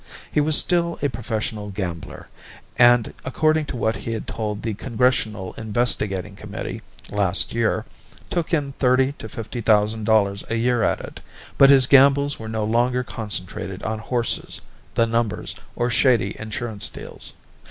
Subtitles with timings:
[0.31, 2.27] He was still a professional gambler,
[2.75, 6.81] and according to what he had told the Congressional Investigating Committee
[7.11, 7.85] last year,
[8.27, 11.19] took in thirty to fifty thousand dollars a year at it,
[11.55, 14.59] but his gambles were no longer concentrated on horses,
[14.95, 17.33] the numbers, or shady insurance deals.